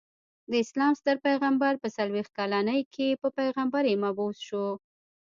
[0.49, 4.65] د اسلام ستر پيغمبر په څلويښت کلني کي په پيغمبری مبعوث سو.